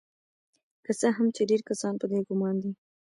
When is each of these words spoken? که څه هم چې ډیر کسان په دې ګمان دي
که 0.85 0.91
څه 0.99 1.07
هم 1.17 1.27
چې 1.35 1.41
ډیر 1.49 1.61
کسان 1.69 1.93
په 2.01 2.05
دې 2.11 2.19
ګمان 2.29 2.55
دي 2.63 2.71